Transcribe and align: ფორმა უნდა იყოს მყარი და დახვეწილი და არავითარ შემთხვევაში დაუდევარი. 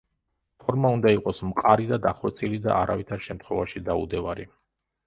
ფორმა 0.63 0.91
უნდა 0.95 1.11
იყოს 1.17 1.41
მყარი 1.49 1.85
და 1.91 2.01
დახვეწილი 2.09 2.61
და 2.67 2.75
არავითარ 2.81 3.25
შემთხვევაში 3.29 3.89
დაუდევარი. 3.93 4.53